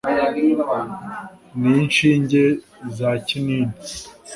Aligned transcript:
n’inshinge 1.59 2.43
za 2.97 3.11
kinini 3.27 3.75